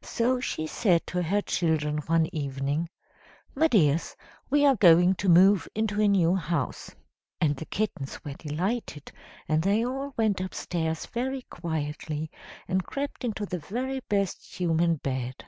[0.00, 2.88] So she said to her children one evening
[3.54, 4.16] "'My dears,
[4.48, 6.94] we are going to move into a new house.'
[7.38, 9.12] "And the kittens were delighted,
[9.46, 12.30] and they all went upstairs very quietly,
[12.66, 15.44] and crept into the very best human bed.